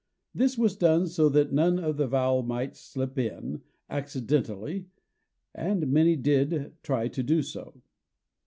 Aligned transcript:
This 0.33 0.57
was 0.57 0.75
done 0.75 1.05
so 1.05 1.29
that 1.29 1.53
none 1.53 1.77
of 1.77 1.97
that 1.97 2.07
vowel 2.07 2.41
might 2.41 2.75
slip 2.75 3.19
in, 3.19 3.61
accidentally; 3.87 4.87
and 5.53 5.87
many 5.93 6.15
did 6.15 6.73
try 6.81 7.07
to 7.09 7.21
do 7.21 7.43
so! 7.43 7.83